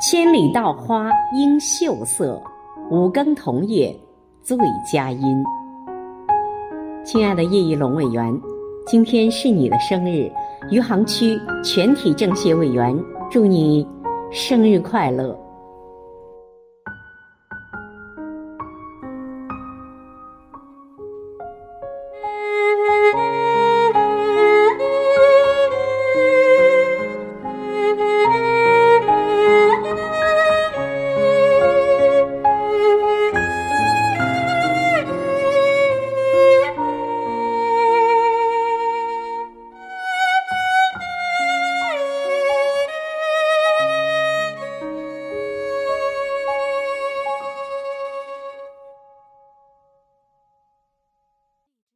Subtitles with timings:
[0.00, 2.42] 千里稻花应秀色，
[2.90, 3.94] 五更桐叶
[4.42, 4.56] 最
[4.90, 5.44] 佳音。
[7.04, 8.40] 亲爱的叶一龙委员，
[8.86, 10.32] 今天是你的生日，
[10.70, 12.98] 余杭区全体政协委员，
[13.30, 13.86] 祝你
[14.30, 15.38] 生日快乐。